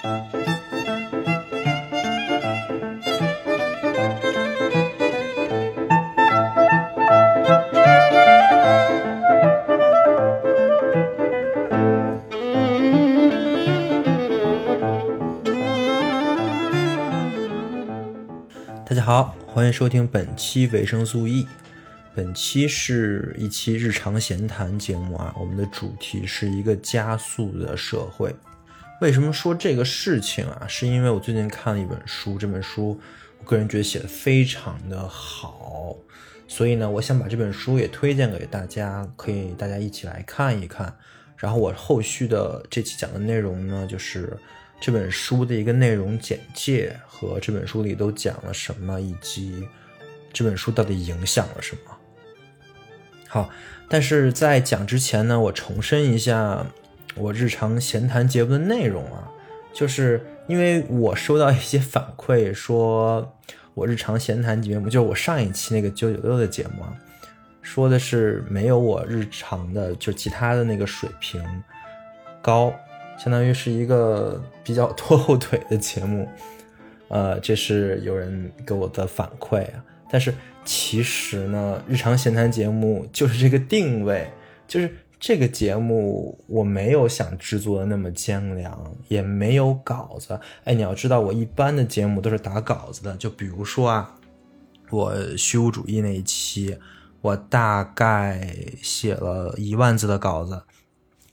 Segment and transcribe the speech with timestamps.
[0.00, 0.10] 大
[18.94, 21.44] 家好，欢迎收听本期维生素 E。
[22.14, 28.32] 本期是一期日常闲谈节目啊，我们的主题是一个加速的社会。
[29.00, 30.66] 为什么说这个事情啊？
[30.66, 33.00] 是因为我最近看了一本书，这本书
[33.38, 35.96] 我个人觉得写的非常的好，
[36.48, 40.92] 所以呢，我想把这本书也推荐给大家，可以大家一起来看一看。
[41.36, 44.36] 然后我后续的这期讲的内容呢，就是
[44.80, 49.64] 这本书的一个内容简介和这本书里都讲了什么，以及
[50.32, 51.96] 这本书到底影响了什么。
[53.28, 53.48] 好，
[53.88, 56.66] 但是在讲之前呢，我重申一下
[57.16, 59.28] 我日常闲谈节目的内容啊，
[59.72, 63.36] 就是因为我收到一些反馈，说
[63.74, 66.92] 我日常闲谈节目，就是我上一期那个九九六的节目啊，
[67.62, 71.42] 说的是没有我日常的就其他的那个水平
[72.40, 72.72] 高，
[73.18, 76.28] 相当于是一个比较拖后腿的节目，
[77.08, 80.34] 呃，这是有人给我的反馈啊，但是。
[80.64, 84.28] 其实呢，日常闲谈节目就是这个定位，
[84.66, 90.38] 就是这个节目我没有想制作的那么精良，也没有稿子。
[90.64, 93.16] 哎，你要知道，我一般的节目都是打稿子的。
[93.16, 94.14] 就比如说啊，
[94.90, 96.78] 我虚无主义那一期，
[97.20, 100.62] 我大概写了一万字的稿子。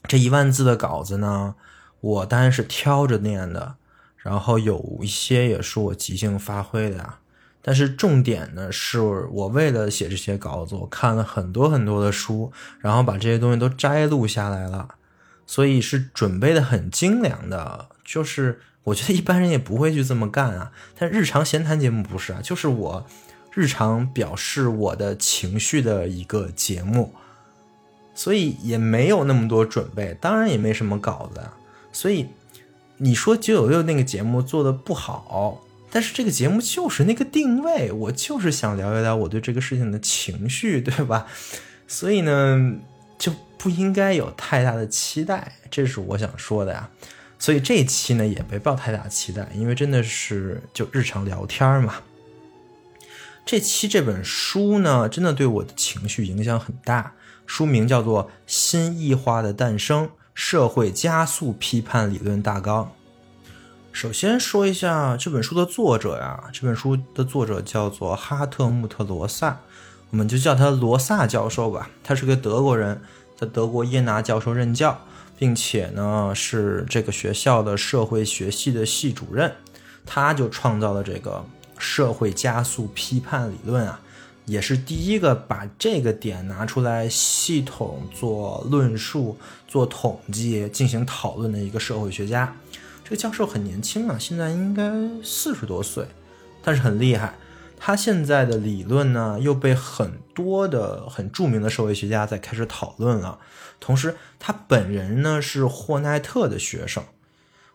[0.08, 1.54] 这一万字的稿子呢，
[2.00, 3.76] 我当然是挑着念的，
[4.16, 7.20] 然后有一些也是我即兴发挥的呀。
[7.68, 14.90] 但是重点呢，是我为了写这些稿子，我看了很多很多的书，然后把这些东西都摘录下来了，
[15.48, 17.88] 所以是准备的很精良的。
[18.04, 20.70] 就是我觉得一般人也不会去这么干啊。
[20.96, 23.04] 但日常闲谈节目不是啊，就是我
[23.52, 27.12] 日常表示我的情绪的一个节目，
[28.14, 31.40] 所以也没有那么多准备，当然也没什么稿子。
[31.90, 32.28] 所以
[32.98, 35.62] 你说九九六那个节目做的不好。
[35.90, 41.26] 但是这个节目就是那个定位，我就是想聊一聊我对这个事情的情绪，对吧？
[41.86, 42.76] 所以呢，
[43.16, 46.90] 就不应该有太大的期待，这是我想说的呀。
[47.38, 51.96] 所以这期呢也别抱太大期待，因为真的是就日常聊天嘛。
[53.44, 57.12] 这期这本书呢，真的对我的情绪影响很大。
[57.46, 62.84] 书名叫做《新异化的诞生：社会加速批判理论大纲》。
[63.96, 69.58] 首先说一下这本书的作者呀，这本书的作者叫做哈特穆特·罗萨，
[70.10, 71.88] 我们就叫他罗萨教授吧。
[72.04, 73.00] 他是个德国人，
[73.38, 75.00] 在德国耶拿教授任教，
[75.38, 79.50] 并且呢是这个学校的社会学系的系主任。
[80.04, 81.42] 他就创造了这个
[81.78, 83.98] 社会加速批判理论啊，
[84.44, 92.54] 也是第一个把这个点拿出来系统做论述、做统计、进行讨论的一个社会学家。
[93.06, 94.82] 这个教授很年轻啊，现在应该
[95.22, 96.08] 四十多岁，
[96.60, 97.36] 但是很厉害。
[97.78, 103.38] 他现在的理论呢，又被很多的很著名的社会学家在开始讨论了。
[103.78, 107.04] 同时，他本人呢是霍奈特的学生。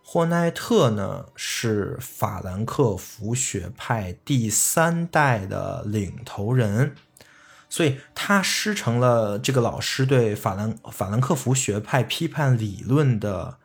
[0.03, 6.93] 霍奈特呢是法兰克福学派第三代的领头人，
[7.69, 13.59] 所以他师承了这个老师对法兰法兰克福学派批判理论的。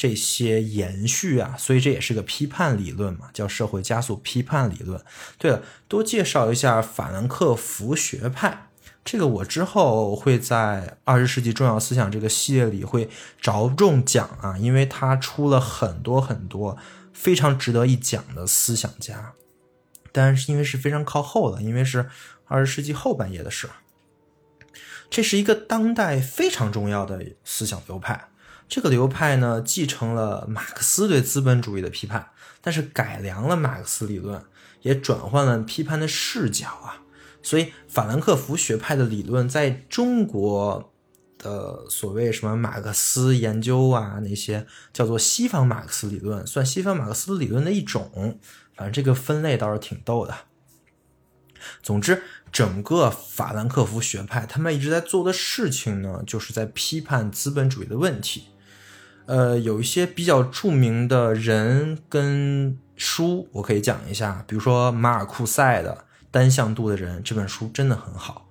[0.00, 4.98] 这些延续啊，所以这也是个批判理论嘛，叫社会加速批判理论。
[5.36, 8.70] 对了，多介绍一下法兰克福学派，
[9.04, 13.10] 这个我之后会在二十世纪重要思想这个系列里会
[13.42, 16.78] 着重讲啊，因为他出了很多很多
[17.12, 19.34] 非常值得一讲的思想家，
[20.12, 22.08] 但是因为是非常靠后的，因为是
[22.46, 23.68] 二十世纪后半叶的事，
[25.10, 28.29] 这是一个当代非常重要的思想流派。
[28.70, 32.30] 这个流派呢，继承了马克思对资本主义的批判，
[32.60, 34.40] 但是改良了马克思理论，
[34.82, 37.02] 也转换了批判的视角啊。
[37.42, 40.92] 所以，法兰克福学派的理论在中国
[41.36, 48.38] 的所谓什么马克思研究啊，那些叫做西方马克思理论，算西方马克思理论的一种。
[48.76, 50.32] 反正这个分类倒是挺逗的。
[51.82, 58.44] 总之，整个法兰克福学派他们一直在做的事情呢，就是在批判资本主义的问题。
[59.30, 64.44] 呃，有一些比较著名的人跟书，我可以讲一下。
[64.48, 68.48] 比如说马尔库塞的《单向度的人》这本书真的很好，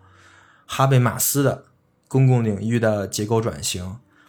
[0.65, 1.57] 哈贝马斯的
[2.07, 3.83] 《公共领域的结构转型》，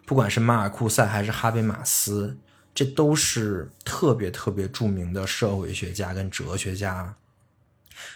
[0.05, 2.37] 不管是马尔库塞还是哈贝马斯，
[2.75, 7.15] 这都是特别特别著名的社会学家跟哲学家。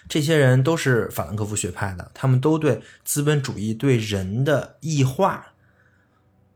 [0.09, 5.53] 这些人都是法兰克福学派的，他们都对资本主义对人的异化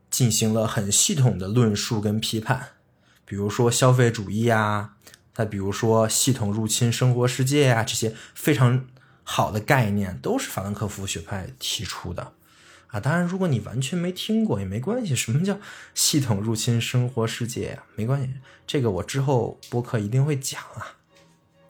[0.09, 2.69] 进行了很系统的论述跟批判。
[3.25, 4.95] 比如说消费主义啊，
[5.33, 8.87] 再比如说系统入侵生活世界啊，这些非常
[9.23, 12.33] 好的概念都是法兰克福学派提出的
[12.87, 12.99] 啊。
[12.99, 15.15] 当然，如果你完全没听过也没关系。
[15.15, 15.59] 什么叫
[15.93, 17.83] 系统入侵生活世界呀？
[17.95, 18.29] 没关系，
[18.65, 20.97] 这个我之后播客一定会讲啊。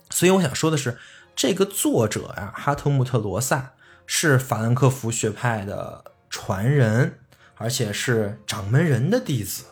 [0.09, 0.97] 所以我想说的是。
[1.35, 3.71] 这个作者呀，哈特穆特·罗萨
[4.05, 7.18] 是法兰克福学派的传人，
[7.59, 9.65] 而且是掌门人的弟子。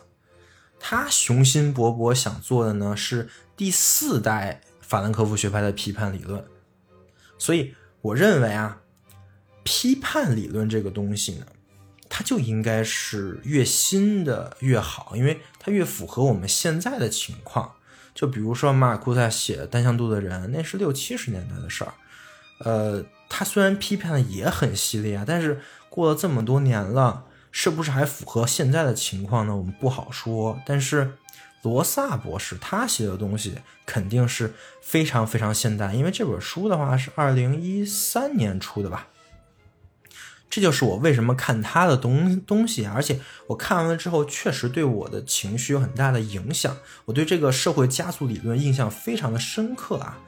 [0.79, 6.45] 他雄心勃勃想做的呢，是第四代法兰克福学派的批判理论。
[7.39, 8.81] 所以，我认为啊，
[9.63, 11.45] 批判理论这个东西呢，
[12.07, 17.73] 它就应该是越新的越好，因为它越符合我们现在的情况。
[18.13, 21.93] 就比如说马尔库塞写《单向度的人》，那是六七十年代的事儿。
[22.59, 27.25] 呃，他虽然批判的也很犀利啊，但是过了这么多年了，
[27.59, 29.56] 是不是还符合现在的情况呢？
[29.56, 30.62] 我们不好说。
[30.63, 31.18] 但是
[31.63, 39.07] 罗萨博士他写的东西肯定是非常非常现代，因为这本书的话是二零一三年出的吧。
[40.51, 46.77] 这就是我为什么看他的东东西，而且我看完了之后，确实对我的情绪有很大的影响。
[47.06, 50.19] 我对这个社会加速理论印象非常的深刻啊，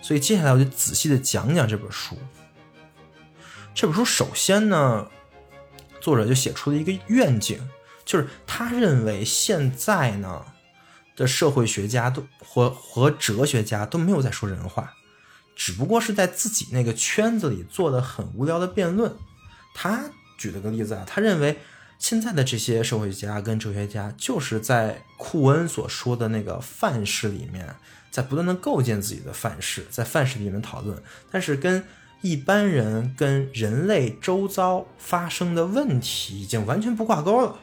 [0.00, 2.16] 所以接下来我就仔细的讲讲这本书。
[3.72, 5.06] 这本书首先呢，
[6.02, 7.58] 作者就写出了一个愿景，
[8.04, 10.44] 就是他认为现在呢
[11.16, 14.92] 的社会学家都和和哲学家都没有在说人话，
[15.54, 19.14] 只不过是在自己那个圈子里做的很无聊的辩论。
[19.74, 20.04] 他
[20.36, 21.58] 举了个例子啊，他认为
[21.98, 27.76] 现在的这些社会学家跟哲学家，就是在库恩所说的那个范式里面，
[28.10, 31.00] 在不断的构建自己的范式，在范式里面讨论，
[31.30, 31.84] 但是跟
[32.22, 37.56] 一般人跟人类周遭发生的问题已经完全不挂钩了。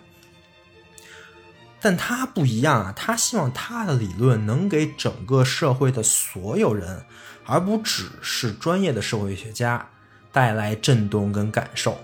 [1.81, 7.05] 但他不一样啊，他希望他的理论能给整个社会的所有人，
[7.45, 9.89] 而不只是专业的社会学家。
[10.31, 11.97] 带来震动跟感受，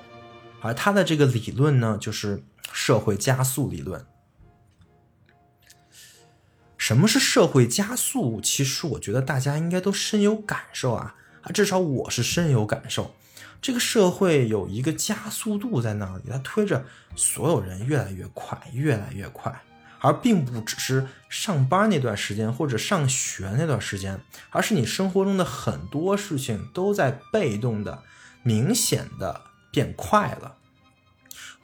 [0.60, 4.04] 而他的这个理论呢，就是社会加速理论。
[6.76, 8.42] 什么是社会加速？
[8.42, 11.14] 其实我觉得大家应该都深有感受啊，
[11.46, 13.16] 啊至少我是深有感受。
[13.62, 16.84] 这个社会有一个加速度在那里，它推着
[17.16, 19.62] 所有人越来越快，越来越快。
[20.02, 24.20] 而并不只是上班那段时间或者上学那段时间，
[24.50, 28.04] 而是你生活中的很多事情都在被动的。
[28.44, 30.56] 明显的变快了。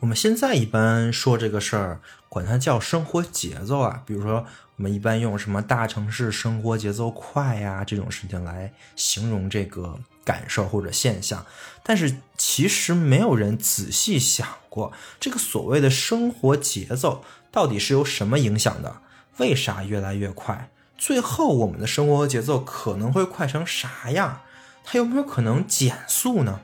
[0.02, 4.02] 我们现在一般说这个事儿，管它叫生活节奏啊。
[4.04, 11.46] 比如说，我们一般用什么大城市生活节奏快呀这种事情来形容这个感受或者现象。
[11.84, 19.02] 但是其实没有人仔细想过，这个所谓的生活节奏到底是由什么影响的？
[19.38, 20.72] 为啥越来越快？
[20.98, 24.42] 最后我们的生活节奏可能会快成啥样？
[24.84, 26.62] 它有没有可能减速呢？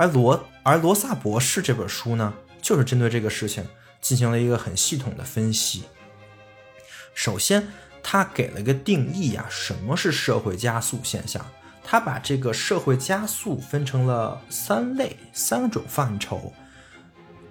[0.00, 2.32] 而罗而罗萨博士这本书呢，
[2.62, 3.62] 就是针对这个事情
[4.00, 5.82] 进行了一个很系统的分析。
[7.12, 7.68] 首先，
[8.02, 11.44] 他给了个定义啊，什么是社会加速现象？
[11.84, 16.50] 他把这个社会加速分成了三类、三种范畴。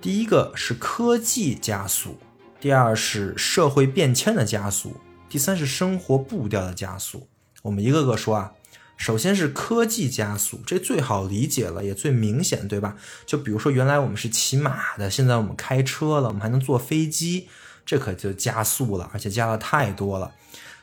[0.01, 2.17] 第一个是科技加速，
[2.59, 7.27] 第二是社会变迁的加速，第三是生活步调的加速。
[7.61, 8.51] 我们一个个说啊。
[8.99, 12.97] 首先是科技加速，这最好理解了，也最明显，对吧？
[13.25, 17.47] 就比如说，原来我们是骑马的，现在我们开车了，我们还能坐飞机，
[17.85, 20.33] 这可就加速了，而且加的太多了。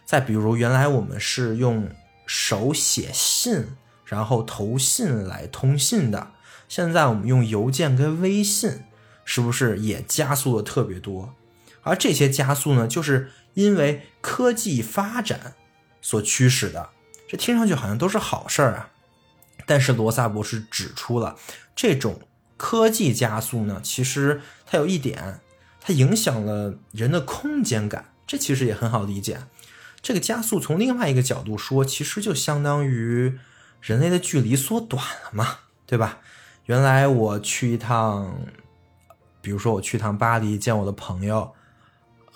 [0.07, 1.91] 再比如，原来我们是用
[2.25, 3.67] 手写信，
[4.07, 6.29] 然后投信来通信的，
[6.69, 8.85] 现在我们用邮件跟微信，
[9.27, 11.35] 是不是也加速的特别多？
[11.83, 15.53] 而这些加速呢，就是因为科技发展
[16.01, 16.89] 所驱使的。
[17.28, 18.90] 这听上去好像都是好事儿啊，
[19.66, 21.37] 但是罗萨博士指出了，
[21.75, 22.21] 这种
[22.56, 25.40] 科技加速呢，其实它有一点，
[25.80, 28.12] 它影响了人的空间感。
[28.26, 29.40] 这其实也很好理解。
[30.02, 33.38] 这个加速从另外一个角度说，其实就相当于
[33.80, 36.18] 人类的距离缩短了嘛，对吧？
[36.66, 38.37] 原来我去一趟，
[39.40, 41.54] 比如说我去趟巴黎见我的朋友，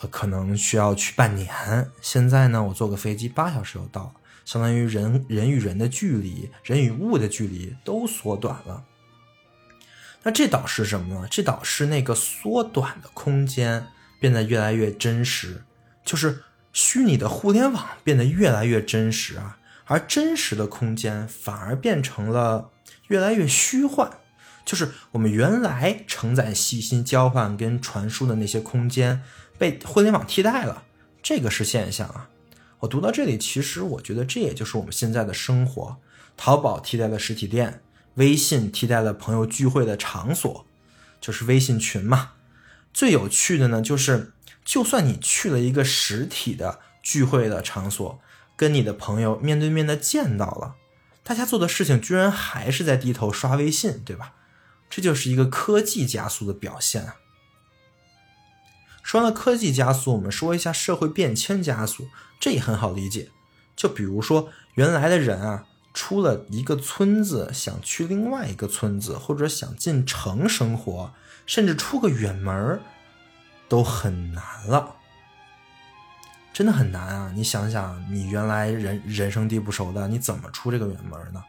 [0.00, 4.12] 呃，可能需要去半年，现在呢，我坐个飞机八小时就到了。
[4.44, 8.85] 相当于人人与人的距离，人与物的距离都缩短了。
[10.23, 11.28] 那这导是什么呢？
[11.30, 13.87] 这导是那个缩短的空间
[14.20, 15.64] 变得越来越真实，
[16.04, 16.42] 就是
[16.73, 22.70] 虚拟的互联网变得越来越真实啊，而真实的空间反而变成了
[23.09, 24.11] 越来越虚幻。
[24.62, 29.23] 就是我们原来承载信息交换跟传输的那些空间
[29.59, 30.85] 被互联网替代了，
[31.23, 32.30] 这个是现象啊。
[32.81, 35.99] 我读到这里，其实我觉得这也就是我们现在的生活。
[36.37, 37.83] 淘宝替代了实体店，
[38.15, 40.67] 微信替代了朋友聚会的场所，
[41.21, 42.33] 就是微信群嘛。
[42.95, 44.33] 最有趣的呢，就是
[44.65, 48.21] 就算你去了一个实体的聚会的场所，
[48.57, 50.77] 跟你的朋友面对面的见到了，
[51.23, 54.33] 大家做的事情居然还是在低头刷微信，对吧？
[54.89, 57.17] 这就是一个科技加速的表现啊！
[59.03, 62.09] 说完了科技加速，我们说一下社会变迁加速，
[62.40, 63.30] 这也很好理解。
[63.76, 71.12] 就比如说，原来的人啊，出了一个村子，想去另外一个村子，或者想进城生活，
[71.47, 72.80] 甚至出个远门
[73.68, 74.97] 都很难了，
[76.52, 77.32] 真的很难啊！
[77.35, 81.42] 你想想，你原来人人生地不熟的，你怎么出这个远门呢？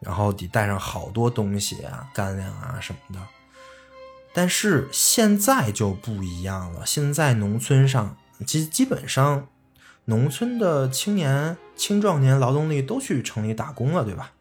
[0.00, 3.20] 然后得带上好多东西啊，干粮啊什么的。
[4.32, 8.16] 但是现在就不一样了，现在农村上
[8.46, 9.48] 基基本上，
[10.08, 14.32] 农村的青年、青壮年劳动力都去城里打工了，对吧？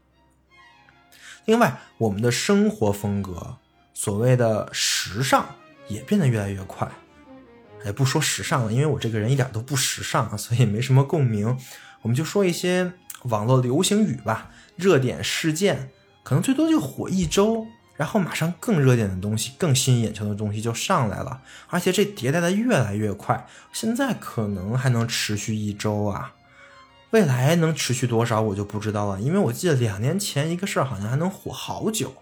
[1.43, 3.57] 另外，我们的生活风格，
[3.93, 5.45] 所谓的时尚
[5.89, 6.89] 也变得越来越快。
[7.83, 11.57] 哎，不说时尚了，因为我这个人一点都不时尚，所以没什么共鸣。
[12.01, 12.93] 我们就说一些
[13.24, 14.51] 网络流行语吧。
[14.77, 15.91] 热点事件
[16.24, 23.45] 可能最多就火一周，然后马上更热点的东西、更吸引眼球的东西就上来了，而且这迭代的越来越快。
[23.73, 26.33] 现在可能还能持续一周啊，
[27.09, 29.19] 未来能持续多少我就不知道了。
[29.19, 32.15] 因为我记得两年前一个事儿好像还能火好久，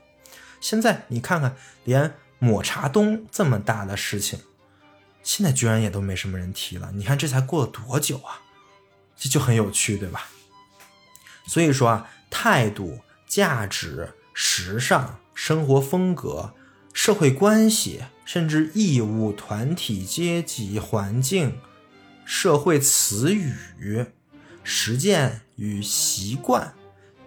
[0.59, 4.39] 现在你看看，连抹茶冬这么大的事情，
[5.21, 6.91] 现在居然也都没什么人提了。
[6.93, 8.41] 你看这才过了多久啊？
[9.17, 10.27] 这就很有趣，对吧？
[11.47, 12.09] 所以说啊。
[12.37, 16.53] 态度、价值、时尚、生活风格、
[16.93, 21.59] 社会关系，甚至义务、团体、阶级、环境、
[22.23, 24.05] 社会词语、
[24.63, 26.73] 实践与习惯，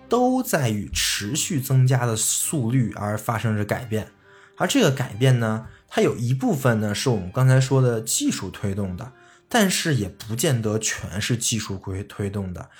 [0.08, 4.08] 都在与持续增加的速率而发生着改变。
[4.56, 9.12] 而这个改变呢，它有一部分呢是我们刚才说的技术推动的，
[9.50, 12.70] 但是也不见得全是技术推推动的，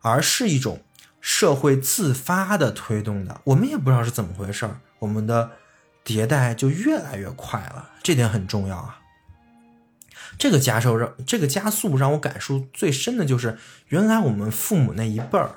[0.00, 0.84] 而是一种。
[1.30, 5.50] 社会自发的推动的，我们也不知道是怎么回事儿，我们的
[6.02, 9.00] 迭代就越来越快了，这点很重要啊。
[10.38, 13.58] 这个加速让这个加速让我感受最深的就是，
[13.88, 15.56] 原来我们父母那一辈儿，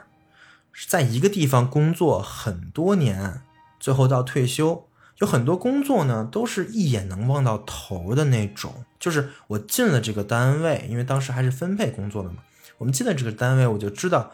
[0.90, 3.42] 在一个地方工作很多年，
[3.80, 12.40] 最后到退休，有很多工作呢都是一眼能望到头的那种，就是我进了这个单位，因为当时还是分配工作的嘛，
[12.78, 14.34] 我们进了这个单位，我就知道。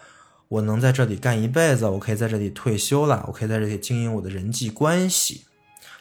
[0.50, 5.46] 我能在这里干一辈子，我可以在这里退休了，我可以在这里经营我的人际关系。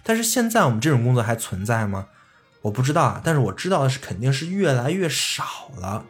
[0.02, 2.06] 但是现在我们这种工作还存在吗？
[2.62, 3.20] 我不知道啊。
[3.24, 6.04] 但是我知道的是，肯定是越来越少了。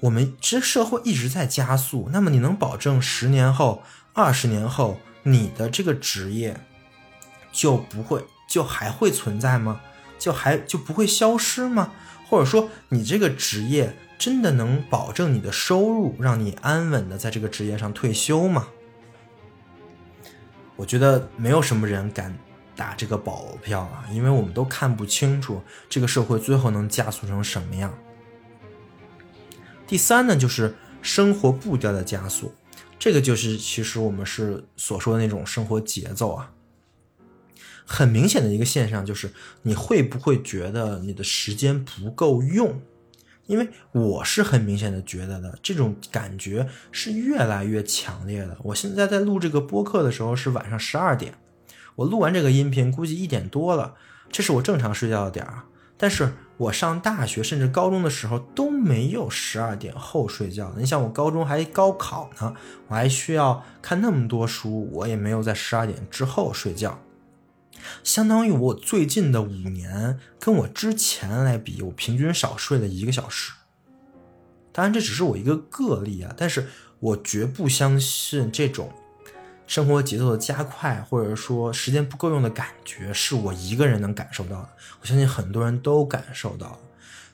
[0.00, 3.82] 我们这社会一直在加速，那么你能保证十年后、
[4.14, 6.60] 二十年后你的这个职业
[7.52, 9.80] 就不会就还会存在吗？
[10.18, 11.92] 就还就不会消失吗？
[12.26, 13.94] 或者说你这个职业？
[14.18, 18.68] 真的能保证你的收入，让你安稳的在这个职业上退休吗？
[20.74, 22.36] 我觉得没有什么人敢
[22.74, 27.96] 打这个保票啊，因为我们都看不清楚这个社会最后能加速成什么样。
[29.86, 32.52] 第三呢，就是生活步调的加速，
[32.98, 36.52] 这个就是其实我们是所说的那种生活节奏啊。
[37.86, 39.30] 很明显的一个现象就是，
[39.62, 42.82] 你会不会觉得你的时间不够用？
[43.46, 48.56] 因为我是很明显的觉得的，这种感觉是越来越强烈的。
[48.62, 51.34] 我现在在录这个播客的时候是晚上十二点，
[51.94, 53.94] 我录完这个音频估计一点多了，
[54.30, 55.62] 这是我正常睡觉的点儿。
[55.98, 60.74] 但是我上大学甚至高中的时候都没有十二点后睡觉。
[60.76, 62.54] 你想我高中还高考呢，
[62.88, 66.98] 我还需要看那么多书，我也没有在十二点之后睡觉。
[68.02, 73.52] 相当于我最近的五年跟我之前来比，我平均少睡了一个小时。
[74.72, 76.68] 当然这只是我一个个例啊，但是
[77.00, 78.92] 我绝不相信这种
[79.66, 84.68] 生活节奏的加快，或者说时间不够用的感觉是我一个人能感受到的。
[85.00, 86.78] 我相信很多人都感受到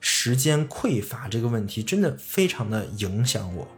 [0.00, 3.68] 时间匮乏这个问题，真的非常的影响我。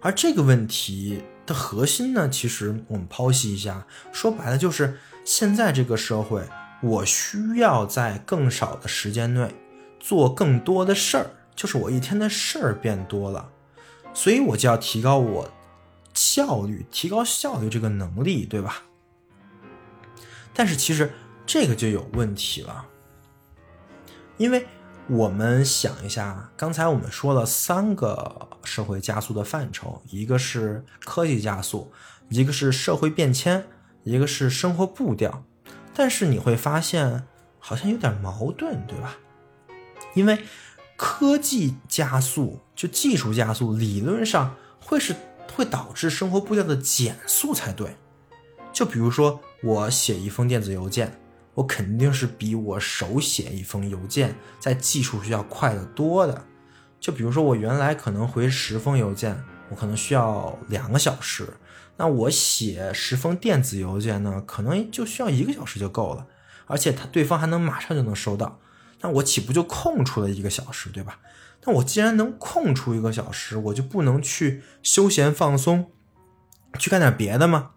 [0.00, 1.22] 而这个问题。
[1.46, 6.42] 的核心呢，其实我们剖析一下，说白了就是现在这个社会，
[6.82, 9.54] 我需要在更少的时间内
[10.00, 13.50] 做更多的事儿，就是我一天的事儿变多了，
[14.12, 15.50] 所以我就要提高我
[16.14, 18.82] 效率，提高效率这个能力，对吧？
[20.54, 21.12] 但是其实
[21.44, 22.86] 这个就有问题了，
[24.36, 24.66] 因为
[25.06, 31.92] 我们想一下，刚才我们说了三个社会加速的范畴，一个是科技加速，
[32.30, 33.66] 一个是社会变迁，
[34.04, 35.44] 一个是生活步调。
[35.94, 37.24] 但是你会发现
[37.58, 39.16] 好像有点矛盾，对吧？
[40.14, 40.42] 因为
[40.96, 45.14] 科技加速，就技术加速，理论上会是
[45.54, 47.94] 会导致生活步调的减速才对。
[48.72, 51.20] 就比如说，我写一封电子邮件，
[51.54, 56.44] 我肯定是比我手写一封邮件在技术是要快得多的。
[57.00, 61.46] 就比如说，我原来可能回十封邮件，我可能需要两个小时，
[61.96, 66.26] 那我写十封电子邮件呢，可能就需要一个小时就够了，
[66.66, 68.58] 而且他对方还能马上就能收到。
[69.02, 71.18] 那我岂不就空出了一个小时，对吧？
[71.66, 75.92] 那我既然能空出一个小时，我就不能去休闲放松，
[76.78, 77.72] 去干点别的吗？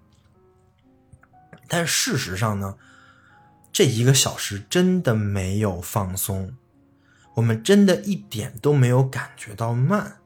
[1.67, 2.75] 但事实上呢，
[3.71, 6.55] 这一个小时真的没有放松，
[7.35, 10.17] 我们真的一点都没有感觉到慢。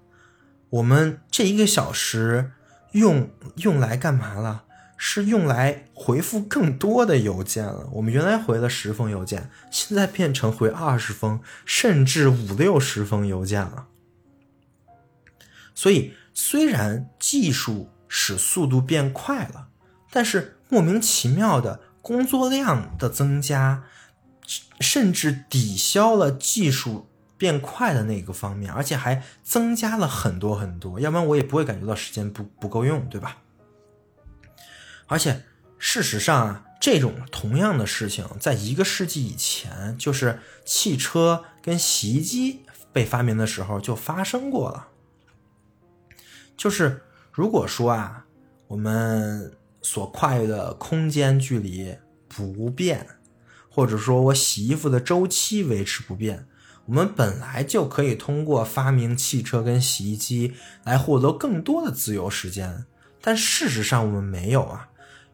[0.69, 2.51] 我们这一个小时
[2.93, 4.63] 用用来干嘛了？
[5.03, 7.89] 是用来回复更多的邮件了。
[7.93, 13.87] 我们原来回了十封邮件，现在变成回二十封，甚至五六十封邮件了。
[15.73, 19.69] 所以，虽然技术使速度变快了，
[20.11, 23.83] 但是莫名其妙的工作量的增加，
[24.79, 30.99] 甚至抵消了技术变快的那个方面，而且还增加了很多很多。
[30.99, 33.37] 要不然我也不会感觉到时间不不够用，对吧？
[35.07, 35.43] 而且，
[35.77, 44.87] 事实上啊，这种同样的事情，在一个世纪以前，就是汽车跟洗衣机被发明的时候就发生过了。
[46.55, 48.25] 就是如果说啊，
[48.67, 51.95] 我们所跨越的空间距离
[52.27, 53.07] 不变，
[53.69, 56.45] 或者说我洗衣服的周期维持不变，
[56.85, 62.85] 我们本来就可以通过发明汽车跟洗衣机来获得更多的自由时间。
[63.21, 64.89] 但事实上，我们没有啊。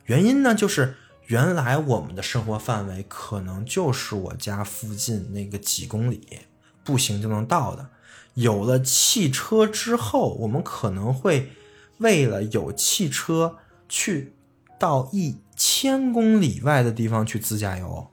[0.06, 6.40] 原因呢，就是原来我们的生活范围可能就是我家附近那个几公里，
[6.84, 7.90] 步行就能到的。
[8.34, 11.52] 有了汽车之后，我们可能会
[11.98, 13.58] 为了有汽车
[13.90, 14.34] 去
[14.80, 18.08] 到一千公里外的地方去自驾游，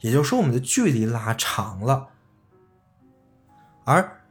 [0.00, 2.08] 也就是说，我们的距离拉长了。
[3.84, 4.22] 而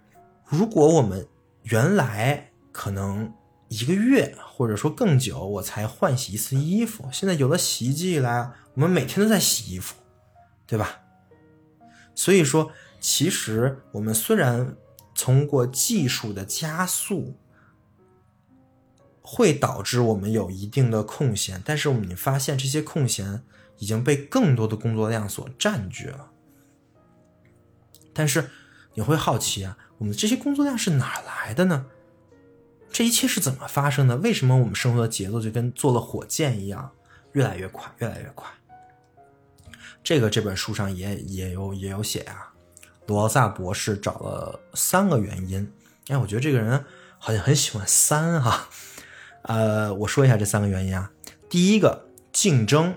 [0.45, 1.27] 如果我们
[1.63, 3.33] 原来可能。
[3.73, 7.07] 一个月或者说更久，我才换洗一次衣服。
[7.09, 9.95] 现在有了洗衣机以来，我们每天都在洗衣服，
[10.67, 10.99] 对吧？
[12.13, 14.75] 所以说，其实我们虽然
[15.15, 17.37] 通过技术的加速，
[19.33, 23.41] 会导致我们有一定的空闲，但是我们发现这些空闲
[23.77, 26.31] 已经被更多的工作量所占据了。
[28.11, 28.49] 但是
[28.93, 31.85] 你会好奇啊，我们这些工作量是哪来的呢？
[32.91, 34.17] 这一切是怎么发生的？
[34.17, 36.91] 为什么我们生活的节奏就跟坐了火箭一样，
[37.31, 38.49] 越来越快，越来越快？
[40.03, 42.51] 这个这本书上也也有也有写啊。
[43.07, 45.71] 罗萨博士找了三个原因。
[46.07, 46.83] 哎，我觉得这个人
[47.17, 48.67] 好像很喜欢三哈。
[49.43, 51.11] 呃，我说一下这三个原因啊。
[51.49, 52.95] 第一个，竞争，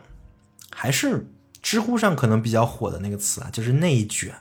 [0.70, 1.26] 还是
[1.62, 4.34] 知乎上可能比较火的那个词啊，就是内卷。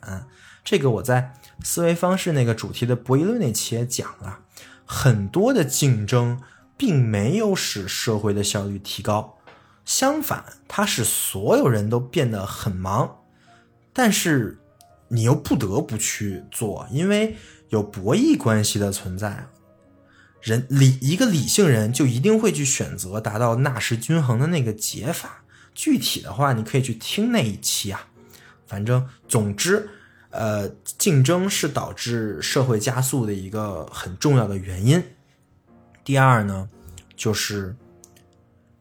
[0.63, 4.39] 这个我在思维方式那个主题的博弈论那期也讲了。
[4.86, 6.42] 很多的竞争
[6.78, 9.38] 并没有使社会的效率提高，
[9.86, 13.18] 相反，它使所有人都变得很忙。
[13.94, 14.60] 但是，
[15.08, 17.36] 你又不得不去做，因为
[17.70, 19.48] 有博弈关系的存在。
[20.43, 25.43] 人理一个理性人就一定会去选择达到纳什均衡的那个解法。
[25.73, 28.08] 具体的话，你可以去听那一期啊。
[28.67, 29.89] 反正，总之。
[30.36, 35.03] 呃，竞争是导致社会加速的一个很重要的原因。
[36.03, 36.67] 第二呢，
[37.15, 37.75] 就是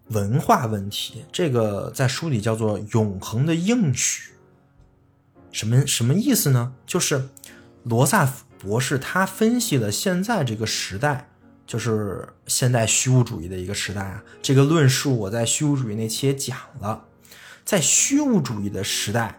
[0.06, 4.30] 文化问题，这个在书里叫做“永恒的应许”。
[5.52, 6.72] 什么什么意思呢？
[6.86, 7.28] 就是
[7.82, 11.28] 罗萨博士他分析了现在这个时代，
[11.72, 14.22] 就是现代虚无主义的一个时代啊。
[14.42, 17.04] 这个论述我在虚无主义那期也讲了，
[17.64, 19.38] 在虚无主义的时代。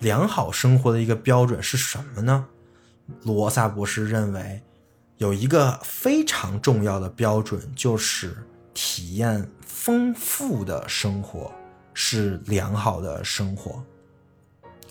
[0.00, 2.46] 良好生活的一个标准是什么呢？
[3.22, 4.62] 罗萨博士认为，
[5.18, 8.34] 有一个非常重要的标准，就是
[8.72, 11.52] 体验丰富的生活
[11.92, 13.84] 是良好的生活。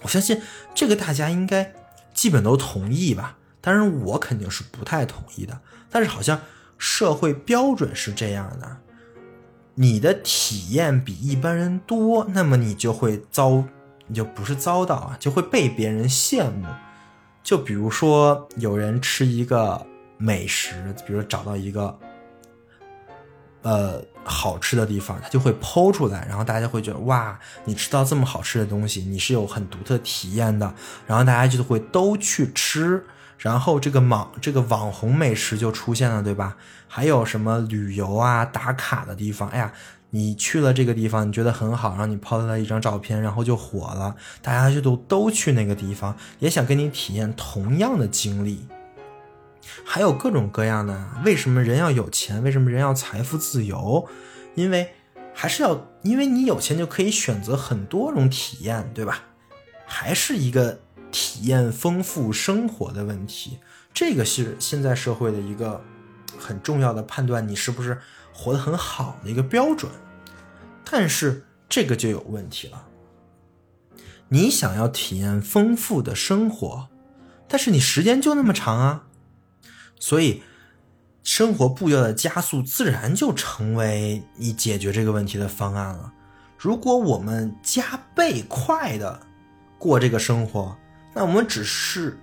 [0.03, 0.39] 我相信
[0.75, 1.73] 这个大家应该
[2.13, 3.39] 基本都同意吧。
[3.61, 5.59] 当然，我肯定是不太同意的。
[5.89, 6.41] 但是好像
[6.77, 8.77] 社会标准是这样的：
[9.75, 13.63] 你的体验比一般人多，那么你就会遭，
[14.07, 16.65] 你就不是遭到啊，就会被别人羡慕。
[17.43, 19.85] 就比如说，有人吃一个
[20.17, 21.97] 美食，比如找到一个。
[23.63, 30.73] 呃，好吃的地方，他就会剖出来，然后大家会觉得哇，你吃到这么好吃的东西，你是有很独特体验的，
[31.05, 33.03] 然后大家就会都去吃，
[33.37, 36.57] 然后这个网这个网红美食就出现了，对吧？
[36.87, 39.71] 还有什么旅游啊打卡的地方，哎呀，
[40.09, 48.65] 你去了这个地方，你觉得很好，然后你抛出来一张照片，然后就火了，大家就都都去那个地方，也想跟你体验同样的经历。
[49.83, 52.41] 还有各种各样的，为什么人要有钱？
[52.41, 54.07] 为什么人要财富自由？
[54.55, 54.93] 因为
[55.33, 59.23] 还是要，因为你有钱就可以选择很多种体验，对吧？
[59.85, 60.79] 还是一个
[61.11, 63.59] 体验丰富生活的问题。
[63.93, 65.83] 这个是现在社会的一个
[66.37, 67.99] 很重要的判断，你是不是
[68.33, 69.91] 活得很好的一个标准。
[70.89, 72.87] 但是这个就有问题了，
[74.29, 76.87] 你想要体验丰富的生活，
[77.47, 79.03] 但是你时间就那么长啊。
[79.99, 80.43] 所以，
[81.23, 86.13] 生活步调的加速自然就成为你解决这个问题的方案了。
[86.57, 89.19] 如果我们加倍快的
[89.77, 90.77] 过这个生活，
[91.17, 92.15] 那我们只是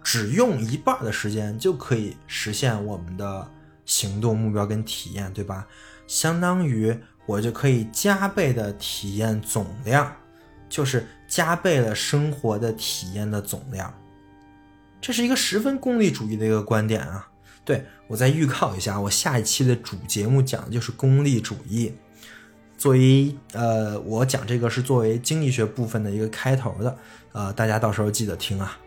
[0.00, 3.50] 只用一半的时间就可以实现我们的
[3.84, 5.66] 行动目标跟体验，对吧？
[6.06, 10.14] 相当于我就可以加倍的体验总量，
[10.68, 13.92] 就是加倍了生活的体验的总量。
[15.00, 17.28] 这是一个十分功利主义的一个观点啊！
[17.64, 21.92] 对我再预告一下，我下一期的主节目讲的就是功利主义。
[22.78, 26.96] 作为呃，我讲这个是作为经济学部分的一个开头的，
[27.32, 28.78] 呃，大家到时候记得听啊。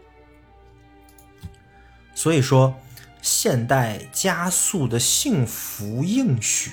[2.14, 2.74] 所以说，
[3.22, 6.72] 现代加速的幸福应许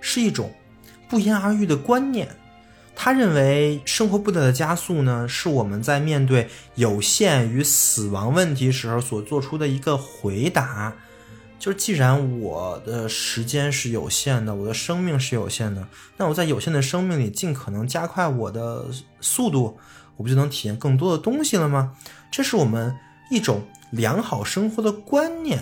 [0.00, 0.52] 是一种
[1.08, 2.28] 不言而喻的观念。
[2.94, 10.94] 他认为生活步调的加速呢，是我们在面对有限与死亡问题时候所做出的一个回答。
[11.58, 18.86] 就是既然我的时间是有限的，我的生命是有限的，那我在有限的生命里尽可能加快我的
[19.20, 19.78] 速度，
[20.22, 21.96] 我不就能体验更多的东西了吗？
[22.30, 22.96] 这是我们
[23.28, 25.60] 一种良好生活的观念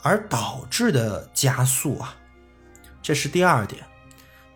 [0.00, 2.16] 而导致的加速啊。
[3.02, 3.84] 这是第二点。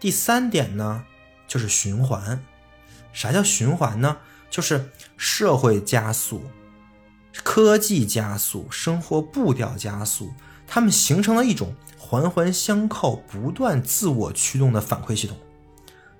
[0.00, 1.04] 第三点呢？
[1.46, 2.42] 就是循环，
[3.12, 4.16] 啥叫循环呢？
[4.48, 4.88] 就是
[5.18, 6.42] 社会加速、
[7.44, 10.32] 科技加速、生活步调加速，
[10.66, 15.36] 它们形成了一种环环相扣、不断自我驱动的反馈系统，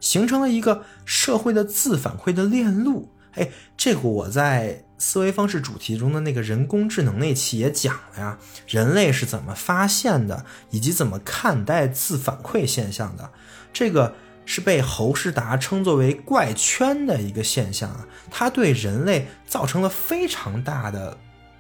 [0.01, 3.09] 形成了一个社会的自反馈的链路。
[3.35, 13.31] 哎，这个我在思维方式主题中的那个人工智能那期也讲了呀，人类是怎么发现的，以及怎么看待自反馈现象的，
[13.73, 14.14] 这个。
[14.45, 21.16] 是被侯世达称作为怪圈的一个现象啊，它对人类造成了非常大的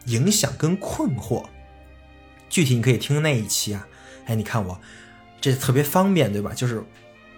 [0.06, 1.44] 影响跟困惑。
[2.48, 3.86] 具体你可以听那一期啊，
[4.26, 4.80] 哎，你看我
[5.40, 6.52] 这特别方便，对吧？
[6.52, 6.82] 就是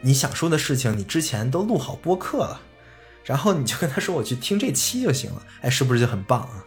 [0.00, 2.58] 你想说的事情，你之前都录好播客了，
[3.24, 6.64] 然后你就跟他说我去听这期就行了，哎，是不是就很棒啊？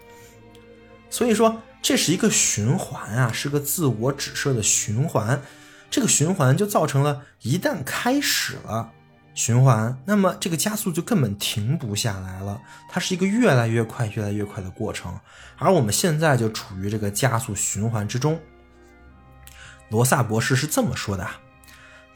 [1.09, 5.41] 所以说这是一个循环啊，是个自我指涉的循环。
[5.89, 8.91] 这个循环就造成了，一旦开始了
[9.33, 12.59] 循环，那么这个加速就根本停不下来了。
[12.89, 15.17] 它是一个越来越快、越来越快的过程，
[15.57, 18.37] 而我们现在就处于这个加速循环之中。
[19.89, 21.25] 罗萨博士是这么说的：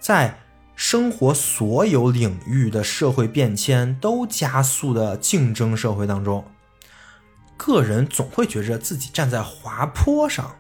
[0.02, 0.38] 在
[0.76, 6.46] 生活所有领域的社会变迁都加速的竞争社会当中，
[7.56, 10.56] 个人总会觉着自己站在滑坡上，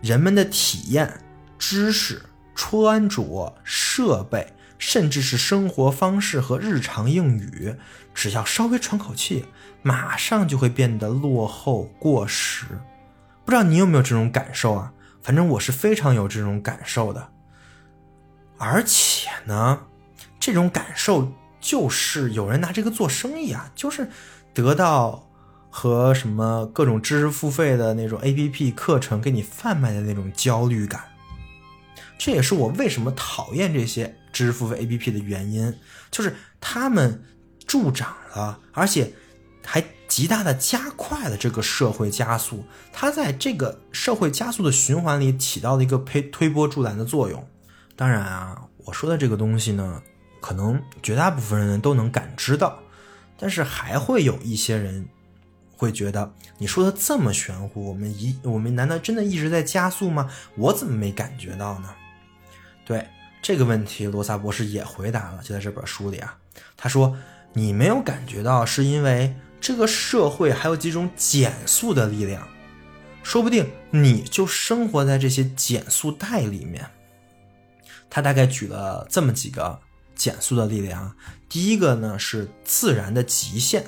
[0.00, 1.20] 人们的体验。
[1.58, 2.22] 知识、
[2.54, 7.74] 穿着、设备，甚至是生活方式和日常用语，
[8.12, 9.46] 只要稍微喘口气，
[9.80, 12.66] 马上就会变得落后、过时。
[13.42, 14.92] 不知道你有没有这种感受啊？
[15.22, 17.26] 反正我是非常有这种感受的。
[18.58, 19.80] 而且呢，
[20.40, 24.08] 这种感受就是有人拿这个做生意啊，就是
[24.54, 25.28] 得到
[25.68, 31.04] 和什么各种知识付费的那种 APP 课程给你贩卖的那种焦虑感。
[32.18, 35.74] 这也是我为什么讨厌这些知识付费 APP 的原因，
[36.10, 37.22] 就是他们
[37.66, 39.12] 助长了，而且
[39.64, 42.64] 还极大的加快了这个社会加速。
[42.90, 47.46] 它在这个社会加速的循环里起到了一个推推波助澜的作用。
[47.96, 50.02] 当然啊，我说的这个东西呢，
[50.40, 52.78] 可能绝大部分人都能感知到，
[53.38, 55.08] 但是还会有一些人
[55.74, 60.30] 会觉得你说的这么玄乎，我们一我们难道真的一直在加速吗？
[60.56, 61.88] 我怎么没感觉到呢？
[62.84, 63.06] 对
[63.40, 66.36] 这个问题，罗萨博士也回答了，就在这本书里啊，
[66.76, 67.16] 他说
[67.54, 72.46] 你没有感觉到，是因为这个社会还有几种减速的力量，
[73.22, 76.86] 说不定你就生活在这些减速带里面。
[78.08, 79.80] 他大概举了这么几个
[80.14, 81.14] 减速的力量，
[81.48, 83.84] 第一个呢是自然的极限，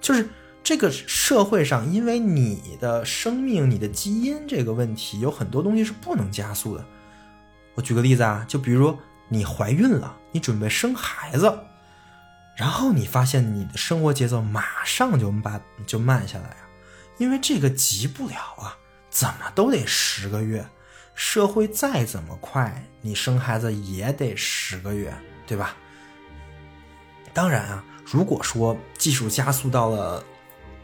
[0.00, 0.28] 就是。
[0.62, 6.84] 这个社会上，因为你的生命、你的基因这个问题，有很多东西是不能加速的。
[7.74, 8.96] 我举个例子啊，就比如
[9.28, 11.60] 你怀孕了，你准备生孩子，
[12.58, 16.68] 然后你发现你的生活节奏马上就把就慢下来啊，
[17.16, 18.76] 因为这个急不了啊，
[19.08, 20.68] 怎么都得十个月。
[21.20, 25.14] 社会再怎么快，你生孩子也得十个月，
[25.46, 25.76] 对吧？
[27.34, 30.24] 当然啊，如果说技术加速到了。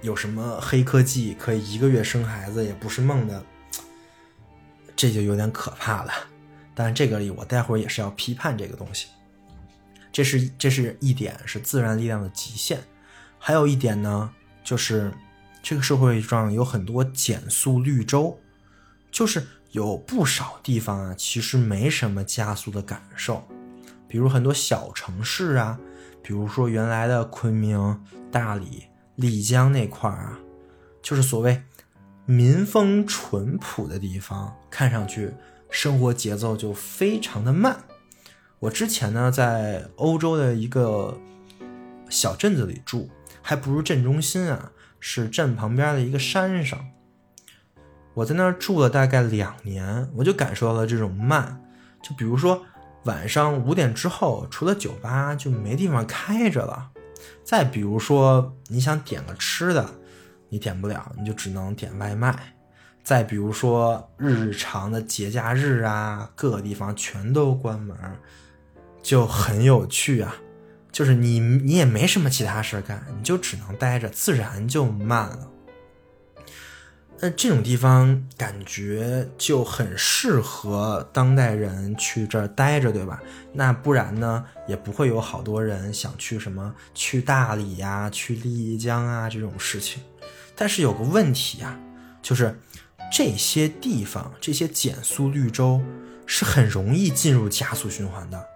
[0.02, 3.42] 有什么黑科技可以一个月生孩子也不是梦的，
[4.94, 6.12] 这就有点可怕了。
[6.74, 9.08] 但这个里我待会儿也是要批判这个东西。
[10.12, 12.78] 这是这是一点是自然力量的极限，
[13.38, 14.30] 还有一点呢，
[14.62, 15.10] 就是
[15.62, 18.38] 这个社会上有很多减速绿洲，
[19.10, 19.44] 就是
[19.76, 23.46] 有不少地方啊，其实没什么加速的感受，
[24.08, 25.78] 比如很多小城市啊，
[26.22, 28.84] 比如说原来的昆明、大理。
[29.16, 30.38] 丽江那块儿啊，
[31.02, 31.62] 就是所谓
[32.26, 35.32] 民风淳朴的地方，看上去
[35.70, 37.78] 生活节奏就非常的慢。
[38.58, 41.18] 我之前呢在欧洲的一个
[42.10, 43.08] 小镇子里住，
[43.40, 46.78] 还不如镇中心啊，是镇旁边的一个山上。
[48.16, 51.60] 我在那儿住了大概两年，我就感受到了这种慢。
[52.02, 52.64] 就比如说
[53.04, 56.92] 晚上五点之后，除了酒吧就没地方开着了。
[57.44, 59.86] 再比如说，你想点个吃的，
[60.48, 62.54] 你点不了，你就只能点外卖。
[63.04, 67.94] 再比如说，日常的节假日啊，各个地方全都关门，
[69.02, 70.34] 就很有趣啊。
[70.90, 75.50] 就是你你也没什么其他事干，你就只能待着，自然就慢了。
[77.18, 83.22] 那这种地方感觉就很适合当代人去这儿待着，对吧？
[83.54, 90.02] 那不然呢，也不会有好多人想去什么去大理呀、去丽江啊这种事情。
[90.54, 91.80] 但是有个问题呀，
[92.20, 92.60] 就是
[93.10, 95.80] 这些地方、这些减速绿洲
[96.26, 98.46] 是很容易进入加速循环的，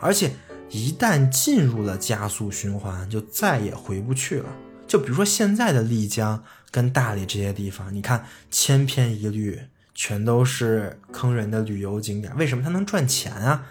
[0.00, 0.32] 而且
[0.68, 4.48] 一旦进入了加速循环，就再也回不去了。
[4.88, 6.42] 就比如说现在的丽江。
[6.70, 9.60] 跟大理这些地方，你看千篇一律，
[9.92, 12.36] 全都是坑人的旅游景点。
[12.36, 13.66] 为什么它能赚钱啊？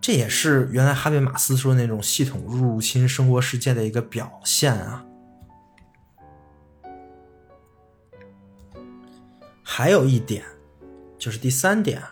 [0.00, 5.04] 这也是原来哈贝马斯说那种系统入侵生活世界的一个表现啊。
[9.62, 10.44] 还有一点，
[11.18, 12.02] 就是第三点，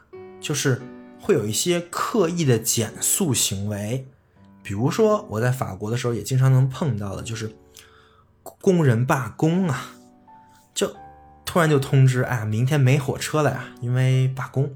[0.40, 0.80] 就是
[1.20, 4.06] 会有一些刻意的减速行为，
[4.62, 7.50] 比如说我在法国的时候也经常能碰到的，就是。
[8.44, 9.94] 工人罢工啊，
[10.74, 10.94] 就
[11.44, 14.66] 突然就通知，哎呀，明天没火车了呀，因为罢工；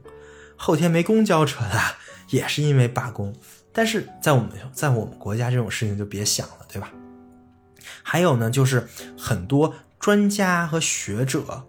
[0.56, 1.96] 后天没公交车了，
[2.30, 3.34] 也是因为罢工。
[3.72, 6.90] 但是在我们在我们国家，这种事情就别想了，对吧？
[8.02, 11.64] 还有呢，就是很多专家和学者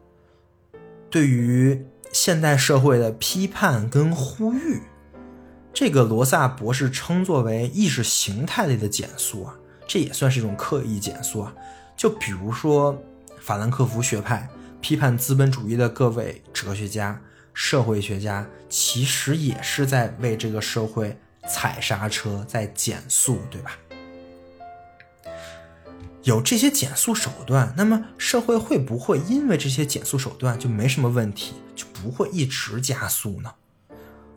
[1.10, 4.82] 对于现代社会的批判跟呼吁，
[5.74, 9.56] 这个罗萨博士称作为意识形态类的减速啊，
[9.88, 11.54] 这也算是一种刻意减速啊。
[12.00, 12.98] 就比如说，
[13.42, 14.48] 法兰克福学派
[14.80, 17.22] 批判资本主义的各位哲学家、
[17.54, 23.78] 社会学家，其实也是在为这个社会踩刹车，在减速，对吧？
[26.24, 33.56] 有这些减速手段，那么社会会不会因为这些减速手段就没什么问题，就不会一直加速呢？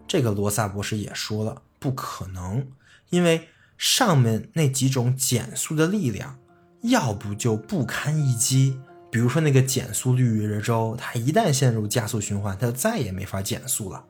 [0.08, 2.66] 这个罗萨博士也说了，不可能，
[3.10, 6.40] 因为上面那几种减速的力量。
[6.82, 8.78] 要不就不堪一击，
[9.10, 14.04] 比如说那个减速绿洲，它一旦陷入加速循环，它就再也没法减速了。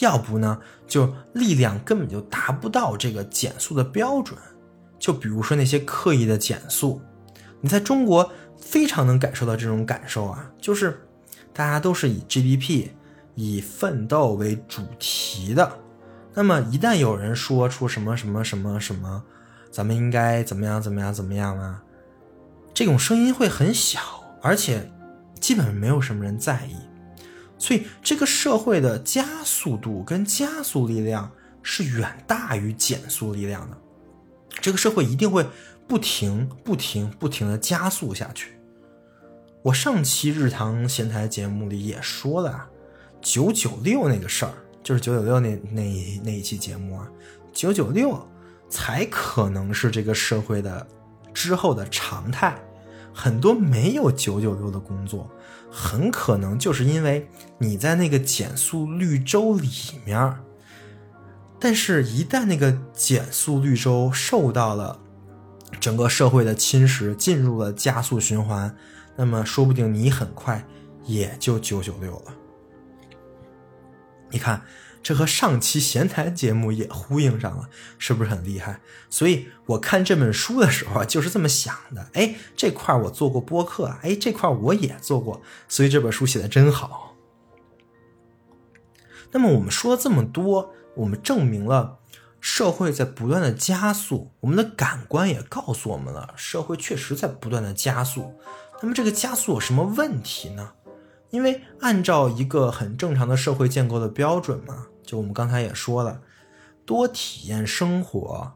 [0.00, 4.38] 要不呢，就力量根本就达不到这个减速的标准。
[4.98, 7.00] 就比如说那些刻意的减速，
[7.60, 10.98] 你在中国非常能感受到这种感受啊，就是
[11.52, 12.88] 大家都是以 GDP、
[13.34, 15.78] 以奋斗为主题的，
[16.32, 19.22] 那么一旦有人说出什么什么什么什么。
[19.74, 20.80] 咱们应该怎么样？
[20.80, 21.12] 怎么样？
[21.12, 21.82] 怎么样啊？
[22.72, 23.98] 这种声音会很小，
[24.40, 24.88] 而且
[25.40, 26.76] 基本没有什么人在意，
[27.58, 31.28] 所以这个社会的加速度跟加速力量
[31.60, 33.76] 是远大于减速力量的。
[34.60, 35.44] 这个社会一定会
[35.88, 38.52] 不停、不停、不停的加速下去。
[39.60, 42.70] 我上期日常闲谈节目里也说了啊，
[43.20, 47.10] 九九六那个事儿，就是九九六那那那一期节目啊，
[47.52, 48.24] 九九六
[48.74, 50.84] 才可能是这个社会的
[51.32, 52.52] 之后的常态。
[53.12, 55.30] 很多没有九九六的工作，
[55.70, 59.70] 很可能就是因为你在那个减速绿洲里
[60.04, 60.36] 面，
[61.60, 64.98] 但是，一旦那个减速绿洲受到了
[65.78, 68.74] 整个社会的侵蚀，进入了加速循环。
[69.14, 70.66] 那么说不定你很快
[71.04, 72.34] 也就九九六了。
[74.30, 74.60] 你看，
[75.04, 78.80] 这和上期闲谈节目也呼应上了，是不是很厉害？
[79.10, 82.08] 所以我看这本书的时候啊，就是这么想的。
[82.14, 87.14] 哎，这块我做过播客，哎，这块我也做过，所以这本书写的真好。
[89.32, 91.98] 那么我们说了这么多，我们证明了
[92.40, 98.32] 社会在不断的加速，我们的感官也告诉我们了，社会确实在不断的加速。
[98.80, 100.72] 那么这个加速有什么问题呢？
[101.30, 106.20] 因为按照一个很正常的社会建构的标准嘛，就我们刚才也说了，
[106.84, 108.54] 多体验生活、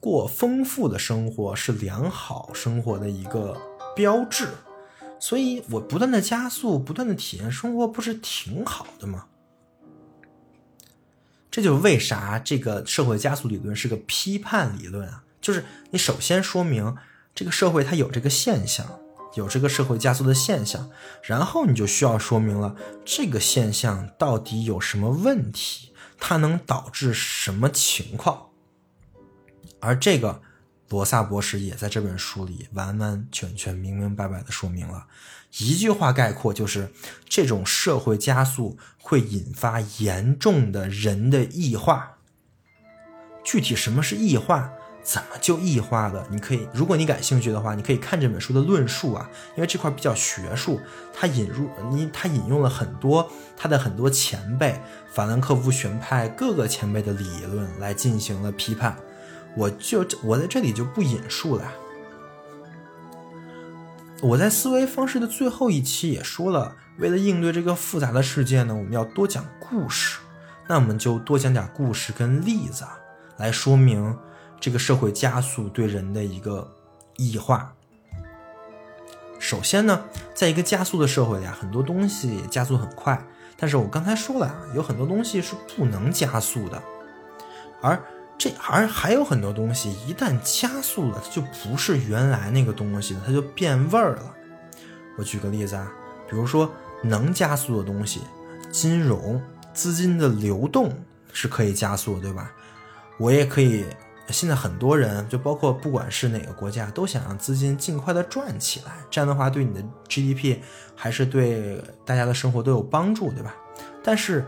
[0.00, 3.60] 过丰富的生活是良好生活的一个
[3.96, 4.48] 标志。
[5.20, 9.26] 所以我不断的加速、不断的体验生活，不是挺好的吗？
[11.50, 15.24] 这就是为啥这个社会加速理论是个批判理论啊！
[15.40, 16.96] 就是你首先说明
[17.34, 19.00] 这个社会它有这个现象。
[19.34, 20.90] 有这个社会加速的现象，
[21.22, 28.46] 然后你就需要说明了这个现象到底有什么问题，它能导致什么情况。
[29.80, 30.42] 而这个
[30.88, 35.06] 罗萨博士也在这本书里完完全全、明明白白的说明了，
[35.58, 36.90] 一句话概括就是：
[37.28, 42.16] 这种社会加速会引发严重的人的异化。
[43.44, 44.72] 具体什么是异化？
[45.08, 46.26] 怎么就异化了？
[46.30, 50.78] 你可以，如果你感兴趣的话，你可以看这本书的论述啊，因为这块比较学术，
[51.14, 54.78] 他引入你，他引用了很多他的很多前辈，
[55.10, 58.94] 法兰克福学派各个前辈的理论来进行了批判。
[59.56, 61.72] 我就我在这里就不引述了。
[64.20, 70.18] 我在思维方式的最后一期也说了，为了应对这个复杂的世界呢，我们要多讲故事。
[70.68, 72.84] 那我们就多讲点故事跟例子
[73.38, 74.14] 来说明。
[74.60, 76.68] 这个社会加速对人的一个
[77.16, 77.72] 异化。
[79.38, 83.24] 首先呢，在一个加速的社会里啊，很多东西加速很快，
[83.56, 86.82] 但是我刚才说了啊，有很多东西是不能加速的，
[87.80, 88.02] 而
[88.36, 94.34] 这而还有很多东西一旦加速了，它就不是原来那个东西了，它就变味儿了。
[95.16, 95.88] 我举个例子啊，
[96.28, 96.68] 比如说
[97.02, 98.22] 能加速的东西，
[98.72, 99.40] 金融
[99.72, 100.92] 资金的流动
[101.32, 102.50] 是可以加速，对吧？
[103.18, 103.86] 我也可以。
[104.32, 110.58] 现在很多人，就包括不管是哪个国家，都想让资金尽快的赚起来，这样的话对你的 GDP
[110.94, 113.54] 还是对大家的生活都有帮助，对吧？
[114.02, 114.46] 但是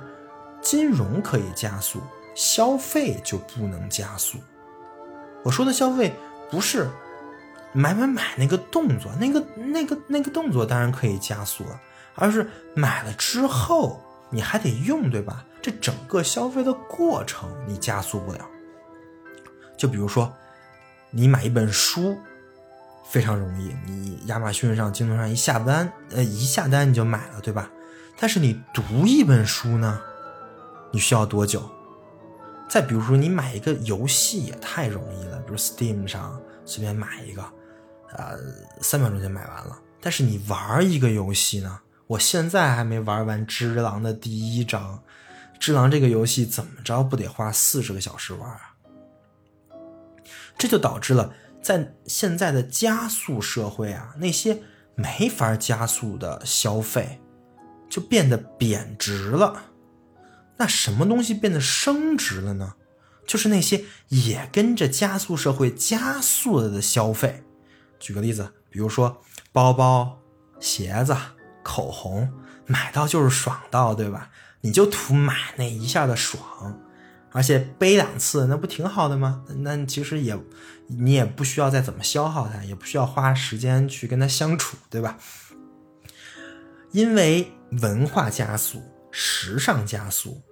[0.60, 2.00] 金融可以加速，
[2.34, 4.38] 消费就不能加速。
[5.42, 6.12] 我说的消费
[6.50, 6.88] 不是
[7.72, 11.80] 买买买那个动作，那个那个那个动作当然可以加速了，
[12.14, 15.44] 而是买了之后你还得用，对吧？
[15.62, 18.46] 这整个消费的过程你加速不了。
[19.80, 20.30] 就比如说，
[21.10, 22.18] 你买一本书
[23.08, 27.70] 非常容易，你亚马逊上、京东上一下单，呃，一下单你就买了，对吧？
[28.18, 29.98] 但是你读一本书呢，
[30.92, 31.66] 你需要多久？
[32.68, 37.42] 再比如说，你买一个游戏也太容易了，比如 Steam 上随便买一个，
[38.12, 38.36] 呃，
[38.82, 39.78] 三秒钟就买完了。
[39.98, 45.02] 但是你玩一个游戏呢，我现在还没玩完《只狼》的第一章，
[45.58, 48.69] 《只狼》这个游戏怎么着不得花四十个小时玩啊？
[50.60, 54.62] 这就导致了，在现在的加速社会啊，那些
[54.94, 57.18] 没法加速的消费，
[57.88, 59.70] 就变得贬值了。
[60.58, 62.74] 那什么东西变得升值了呢？
[63.26, 67.42] 就是那些也跟着加速社会加速了的消费。
[67.98, 70.18] 举个例子，比如说包包、
[70.58, 71.16] 鞋子、
[71.62, 72.30] 口红，
[72.66, 74.30] 买到就是爽到，对吧？
[74.60, 76.78] 你就图买那一下的爽。
[77.32, 79.44] 而且背两次，那不挺好的吗？
[79.58, 80.38] 那其实也，
[80.88, 85.18] 你也不需要再怎么消耗它，也不需要花时间去跟它相处，对吧？
[86.92, 87.52] 因为
[87.82, 90.42] 文化加速、时尚加速，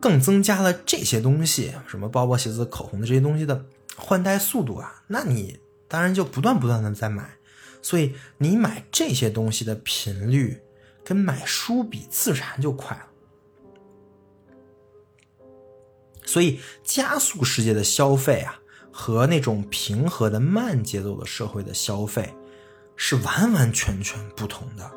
[0.00, 3.64] 更增加了这些东西，什么包包、鞋子、口红的这些东西的
[3.96, 5.58] 换代速度啊，那你
[5.88, 7.28] 当然就不断不断的在买，
[7.82, 10.62] 所以你买这些东西的频率
[11.04, 13.06] 跟买书比，自然就快了。
[16.24, 18.60] 所以，加速世界的消费啊，
[18.90, 22.34] 和那种平和的慢节奏的社会的消费
[22.96, 24.90] 是完完全全不同的。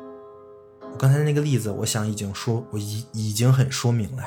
[0.80, 4.24] 我刚才那个例子，我想已经说，我已已经很说明了。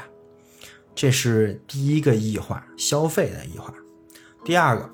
[0.94, 3.74] 这是第一个异化，消费的异化。
[4.44, 4.90] 第二个，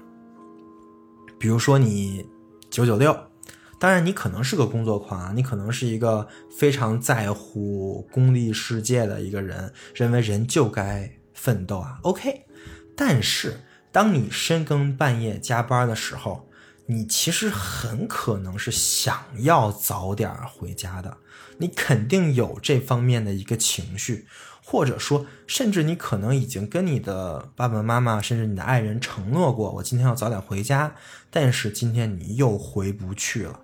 [1.39, 2.26] 比如说你
[2.70, 3.18] 九九六，
[3.80, 12.00] 当然你可能是个工作狂啊，你可能是一个非常在乎功利世界的一个人，认为人就该奋斗啊。
[12.02, 12.46] OK，
[12.98, 13.62] 但是
[13.92, 16.50] 当你深更半夜加班的时候，
[16.88, 21.18] 你其实很可能是想要早点回家的，
[21.60, 24.26] 你肯定有这方面的一个情绪。
[24.68, 30.96] 或者说，甚至你可能已经跟你的爸爸妈妈，甚至你的爱人承诺过，我今天要早点回家，
[31.30, 33.60] 但是今天你又回不去了。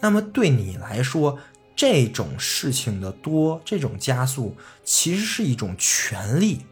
[0.00, 1.38] 那么对你来说，
[1.76, 6.62] 这种事情的多，这种加速，其实是一种权利，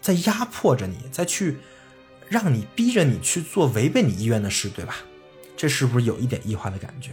[0.00, 1.58] 在压迫着你，在去
[2.28, 4.96] 让你逼着你去做违背你意愿的事，对吧？
[5.56, 7.12] 这是不是有一点异化的感觉？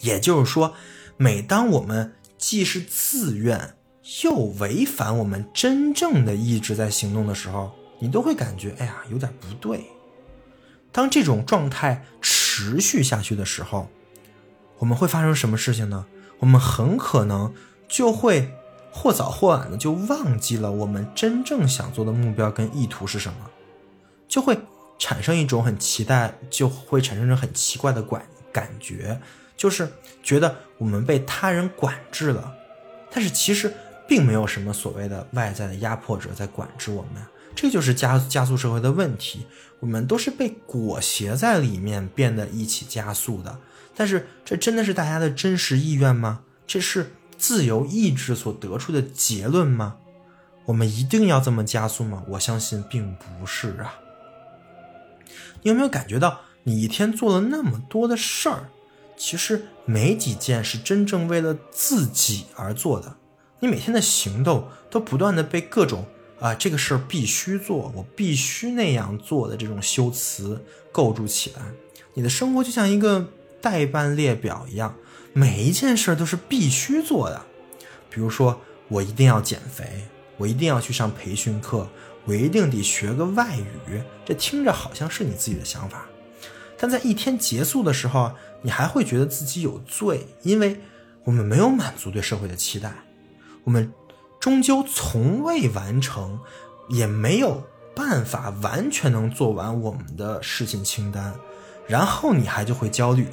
[0.00, 0.74] 也就是说，
[1.16, 3.74] 每当我们既是自愿，
[4.22, 9.84] 又违反我们真正的意志在行动的时候，你都会感觉哎呀有点不对。
[10.90, 13.90] 当这种状态持续下去的时候，
[14.78, 16.06] 我们会发生什么事情呢？
[16.38, 17.52] 我们很可能
[17.88, 18.54] 就会
[18.98, 23.38] 或早或晚的就忘记了我们真正想做的目标跟意图是什么，
[24.26, 24.58] 就会
[24.98, 28.22] 产生一种很期待，就会产生一种很奇怪的感
[28.52, 29.20] 感觉，
[29.56, 29.88] 就是
[30.22, 32.52] 觉得我们被他人管制了，
[33.10, 33.72] 但是其实。
[34.08, 37.22] 并没有什么所谓的外在的压迫者在管制我们，
[37.54, 39.46] 这就是加加速社会的问题。
[39.80, 43.58] 我们都是被裹挟在里面，变得一起加速的。
[43.94, 46.40] 但是，这真的是大家的真实意愿吗？
[46.66, 49.96] 这是自由意志所得出的结论吗？
[50.66, 52.22] 我们一定要这么加速吗？
[52.28, 53.94] 我相信并不是啊。
[55.62, 58.68] 你有没有感觉到，你一天做了那么多的事儿，
[59.16, 63.16] 其实没几件是真正为了自己而做的？
[63.60, 66.04] 你每天的行动都不断的被各种
[66.38, 70.62] 啊这个事儿必须做，我必须那样做的这种修辞
[70.92, 71.62] 构筑起来。
[72.14, 73.28] 你的生活就像一个
[73.60, 74.94] 代办列表一样，
[75.32, 77.40] 每一件事都是必须做的。
[78.10, 80.04] 比如说，我一定要减肥，
[80.36, 81.86] 我一定要去上培训课，
[82.24, 84.02] 我一定得学个外语。
[84.24, 86.06] 这听着好像是你自己的想法，
[86.78, 90.80] 但在一天结束的时候，你还会觉得自己有罪，因为
[91.24, 92.92] 我们没有满足对社会的期待。
[93.64, 93.92] 我们
[94.40, 96.40] 终究从未完成，
[96.88, 97.62] 也没有
[97.94, 101.34] 办法完全能做完我们的事情清单，
[101.86, 103.28] 然后你还就会焦虑。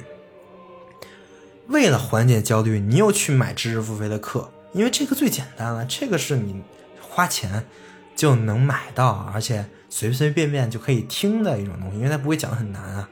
[1.68, 6.62] 为了缓解焦虑，你又去买知识付费的课，因为这个最简单了，这个是你
[7.00, 7.66] 花钱
[8.14, 13.08] 就能买到，而且随随便便就可以听的一种东西，因为它不会讲的很难啊。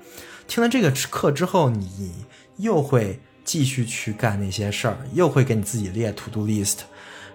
[0.46, 2.26] 听了这个课之后，你
[2.58, 6.80] 又会继续去干那些事儿，又会给你自己列 to do list。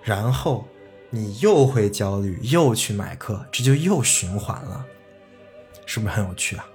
[0.04, 0.68] 然后
[1.10, 4.86] 你又会焦虑，又去买课，这就又循环了，
[5.86, 6.66] 是不是很有趣啊？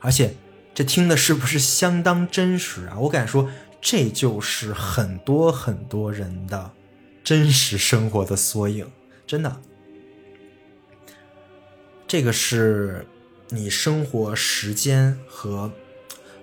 [0.00, 0.34] 而且
[0.78, 2.96] 这听的是不是相当真实啊？
[3.00, 3.50] 我敢说，
[3.80, 6.70] 这就是很多很多人的
[7.24, 8.88] 真实生活的缩影，
[9.26, 9.60] 真的。
[12.06, 13.04] 这个是
[13.48, 15.68] 你生活时间和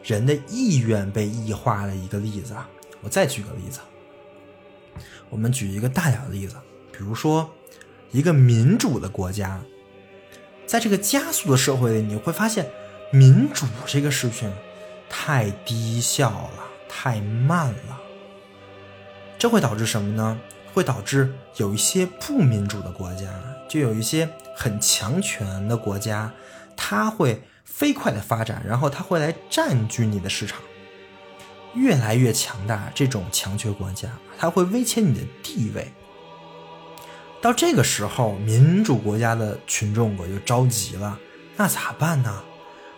[0.03, 2.69] 人的意愿被异化的一个例子啊。
[2.99, 3.79] 我再举个例子，
[5.29, 6.57] 我们举一个大点的例子，
[6.91, 7.49] 比如说
[8.11, 9.61] 一个民主的国家，
[10.65, 12.69] 在这个加速的社会里，你会发现
[13.15, 14.51] 民主这个事情
[15.09, 18.01] 太低效了，太慢了。
[19.37, 20.37] 这会导致什么呢？
[20.73, 23.29] 会导致有一些不民主的国家，
[23.69, 26.29] 就有一些很强权的国家，
[26.75, 30.59] 它会飞快的发展，然后它会来占据你的市场。
[31.73, 35.89] 越来越强大，这种强权国家，它会威胁你的地位。
[37.41, 41.17] 到这个时候，民主国家的群众可就着急了，
[41.55, 42.43] 那咋办呢？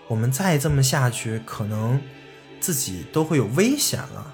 [0.07, 2.01] 我们再这么下去，可能
[2.59, 4.33] 自己都会有危险了。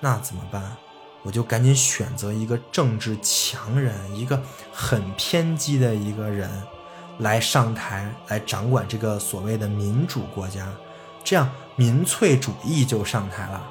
[0.00, 0.76] 那怎么办？
[1.22, 6.50] 我就赶紧选择一个政治强人，一个很偏激的一个人，
[7.20, 10.70] 来上台，来掌管这个所谓的民主国家，
[11.24, 13.70] 这样民粹主义就上台了。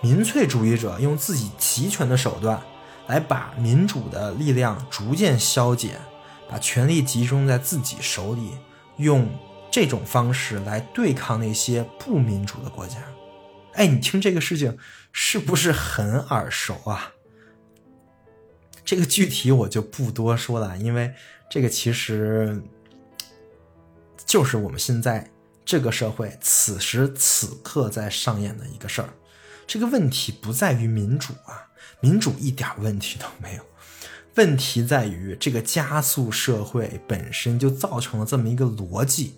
[0.00, 2.58] 民粹主义者用自己集权的手段，
[3.06, 6.00] 来把民主的力量逐渐消减，
[6.48, 8.52] 把权力集中在自己手里，
[8.96, 9.28] 用
[9.70, 12.96] 这种方式来对抗那些不民主的国家。
[13.74, 14.78] 哎，你听这个事情
[15.12, 17.12] 是不是很耳熟啊？
[18.84, 21.12] 这个具体我就不多说了，因为
[21.50, 22.62] 这个其实
[24.24, 25.30] 就是我们现在
[25.64, 29.10] 这个社会此时此刻在上演的一个事儿。
[29.66, 31.68] 这个问题不在于民主啊，
[32.00, 33.62] 民主一点问题都没有，
[34.36, 39.34] 问题在于这个加速社会本身就造成了这么一个逻辑，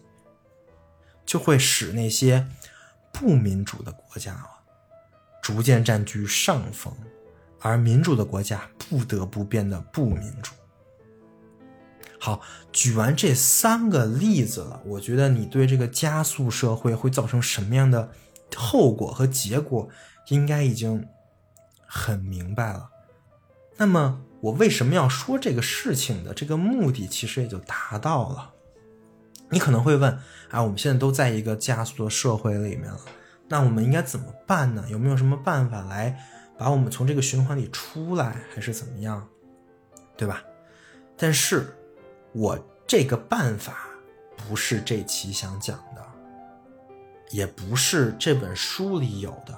[1.29, 2.49] 就会使那些
[3.13, 4.49] 不民主的国家啊
[5.43, 6.91] 逐渐占据上风，
[7.61, 10.53] 而民主的国家不得不变得不民主。
[12.19, 12.41] 好，
[12.73, 18.11] 举完这三个例子了，我觉得你对这个加速社会会造成什么样的
[18.57, 19.91] 后果和结果？
[20.29, 21.07] 应该已经
[21.87, 22.91] 很明白了。
[23.77, 28.55] 那么，我为什么要说这个事情的这个目的，其实也就达到了。
[29.51, 30.13] 你可能会问：
[30.51, 33.01] 啊，我们现在都在一个加速的社会里面了，
[33.49, 34.85] 那我们应该怎么办呢？
[34.89, 36.19] 有没有什么办法来
[36.59, 39.27] 把我们从这个循环里出来，还是怎么样？
[40.17, 40.43] 对吧？
[41.17, 41.75] 但是，
[42.33, 43.89] 我这个办法
[44.37, 46.05] 不是这期想讲的，
[47.31, 49.55] 也不是这本书里有的。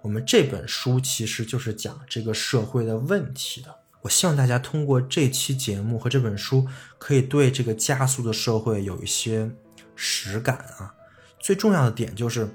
[0.00, 3.81] 我们这本书其实就是讲这个社会的问题的。
[4.02, 6.66] 我希望大家通过这期节目和这本书，
[6.98, 9.50] 可以对这个加速的社会有一些
[9.96, 10.94] 实感啊。
[11.38, 12.48] 最重要的点就是，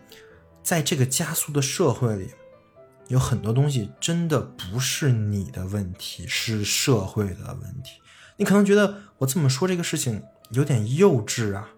[0.62, 2.30] 在这个加速的社会里，
[3.08, 8.02] 有很多东西真的不是你的问题，是社会的问题。
[8.38, 10.22] 你可能觉得我这么说这个事情
[10.52, 11.70] 有点幼稚啊。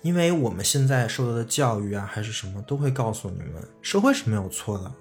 [0.00, 4.92] 因为我们现在受到的教育啊，还是什么，都会告诉你们，社会是没有错的，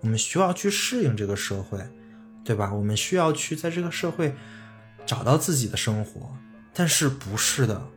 [0.00, 1.78] 我们需要去适应这个社会，
[2.46, 2.72] 对吧？
[2.72, 4.34] 我们需要去在这个社会
[5.04, 6.34] 找到自己的生活。
[6.72, 7.88] 但是不是的，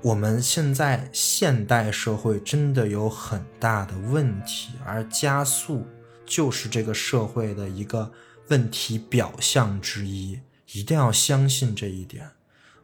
[0.00, 5.86] 我们现在现代社会真的有很大的问题，而加速
[6.24, 8.12] 就是这个社会的一个
[8.48, 10.40] 问题表象之一，
[10.72, 12.30] 一定要相信这一点。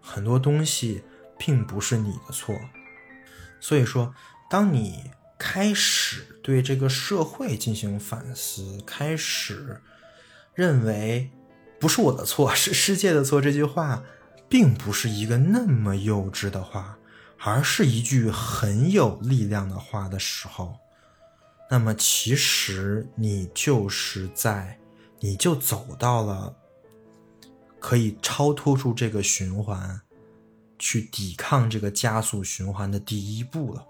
[0.01, 1.05] 很多东西。
[1.41, 2.53] 并不是你的错，
[3.61, 4.13] 所以说，
[4.51, 9.81] 当你开始对这个社会进行反思，开始
[10.59, 11.31] 认为
[11.79, 14.03] 不是我的错， 是世界的错，这句话
[14.49, 16.99] 并不是一个那么幼稚的话，
[17.39, 20.75] 而是一句很有力量的话的时候，
[21.71, 24.77] 那么其实你就是在，
[25.21, 26.53] 你就走到了
[27.79, 30.01] 可以超脱出这个循环。
[30.81, 33.85] 去抵抗这个加速循环的第一步了。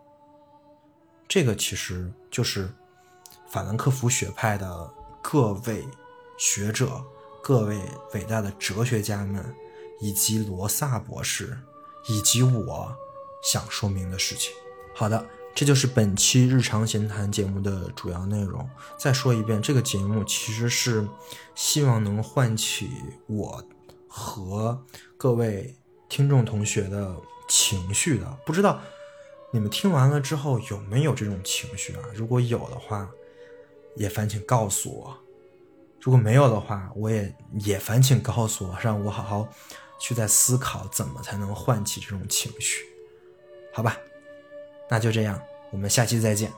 [1.28, 2.72] 这个其实就是
[3.46, 4.90] 法兰克福学派的
[5.20, 5.86] 各位
[6.39, 7.05] 学者、
[7.43, 7.78] 各位
[8.14, 9.45] 伟大的哲学家们，
[10.01, 11.59] 以及罗萨博士，
[12.07, 12.97] 以及我
[13.43, 14.53] 想说明的事情。
[14.95, 18.66] 好的，这就是本期日常闲谈节目的主要内容。
[18.97, 21.07] 再说一遍，这个节目其实是
[21.55, 22.89] 希望能唤起
[23.26, 23.62] 我
[24.09, 24.82] 和
[25.18, 25.74] 各位。
[26.11, 27.14] 听众同学的
[27.51, 28.80] 情绪的，不知道
[29.51, 32.03] 你们听完了之后有没有这种情绪啊？
[32.14, 33.07] 如果有的话，
[33.95, 35.12] 也烦请告诉我；
[36.01, 39.49] 如果没有的话，我也也烦请告诉我，让我好好
[39.99, 42.84] 去在思考怎么才能唤起这种情绪，
[43.72, 43.96] 好吧？
[44.88, 45.40] 那就这样，
[45.70, 46.53] 我们下期再见。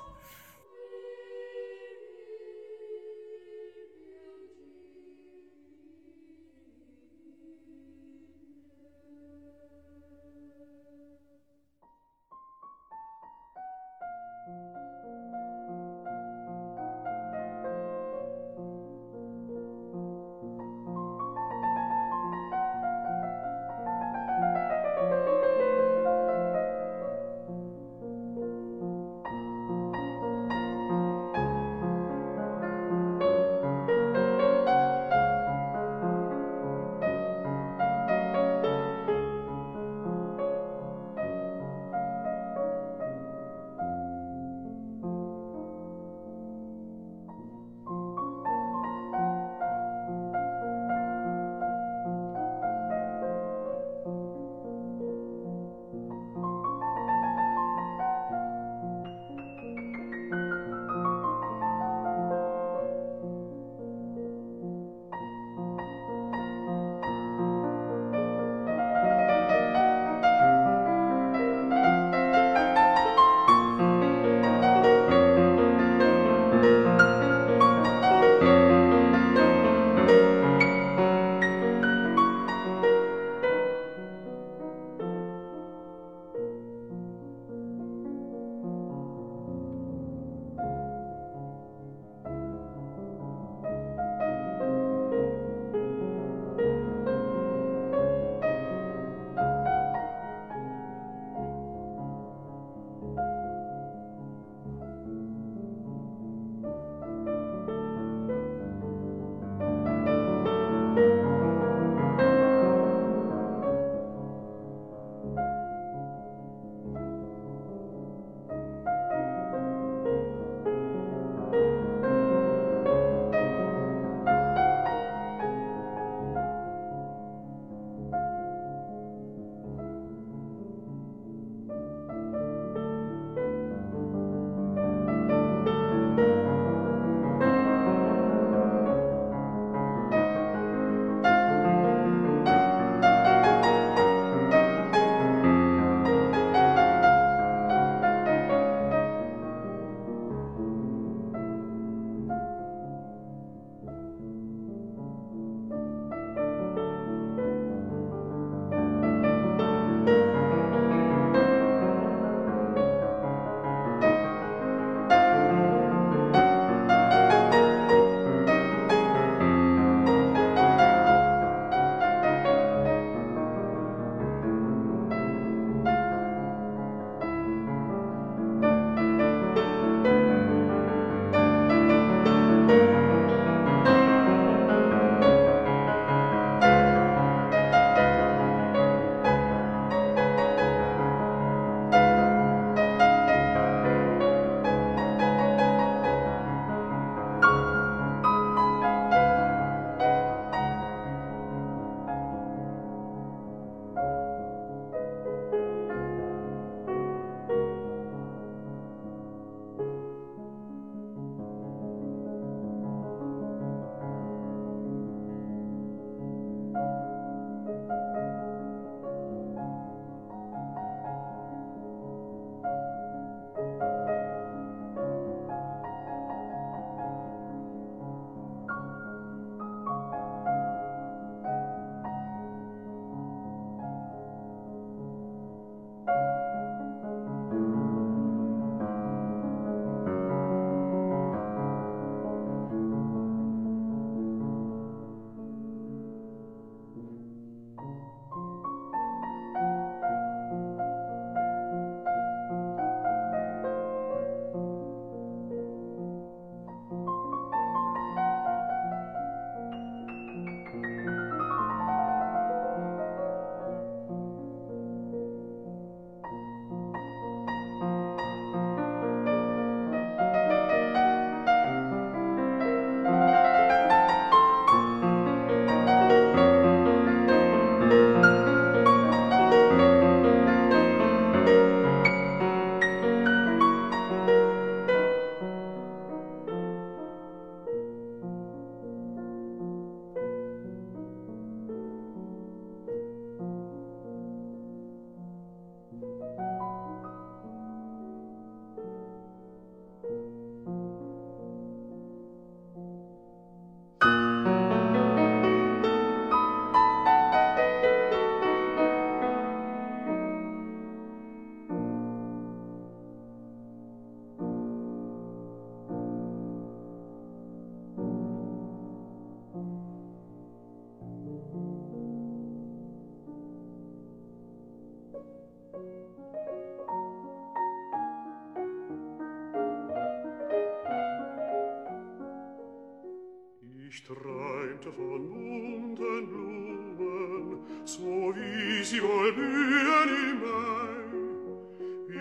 [334.81, 340.89] weit von bunten Blumen, so wie sie wohl blühen im Mai.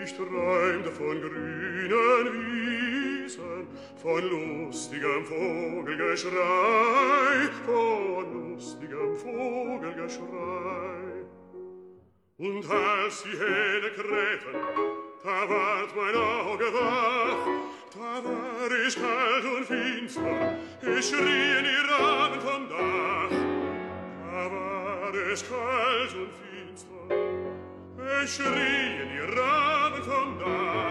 [0.02, 11.26] Ich träumte von grünen Wiesen, von lustigem Vogelgeschrei, von lustigem Vogelgeschrei.
[12.38, 14.54] Und als die Hähne krähten,
[15.22, 17.46] da ward mein Auge wach,
[17.92, 23.30] Da war ich kalt und finster, ich schrie in Iran vom Dach.
[24.30, 27.02] Da war ich kalt und finster,
[28.22, 30.89] ich schrie in Iran vom Dach.